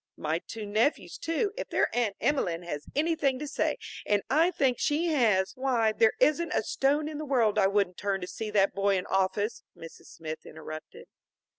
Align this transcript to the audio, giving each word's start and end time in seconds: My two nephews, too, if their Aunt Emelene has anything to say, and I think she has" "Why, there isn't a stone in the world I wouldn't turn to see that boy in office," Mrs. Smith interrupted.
My 0.17 0.39
two 0.39 0.65
nephews, 0.65 1.19
too, 1.19 1.53
if 1.55 1.69
their 1.69 1.87
Aunt 1.95 2.15
Emelene 2.19 2.63
has 2.63 2.87
anything 2.95 3.37
to 3.37 3.47
say, 3.47 3.77
and 4.03 4.23
I 4.31 4.49
think 4.49 4.79
she 4.79 5.09
has" 5.13 5.53
"Why, 5.55 5.91
there 5.91 6.13
isn't 6.19 6.53
a 6.55 6.63
stone 6.63 7.07
in 7.07 7.19
the 7.19 7.23
world 7.23 7.59
I 7.59 7.67
wouldn't 7.67 7.97
turn 7.97 8.19
to 8.21 8.25
see 8.27 8.49
that 8.49 8.73
boy 8.73 8.97
in 8.97 9.05
office," 9.05 9.61
Mrs. 9.77 10.07
Smith 10.07 10.43
interrupted. 10.43 11.05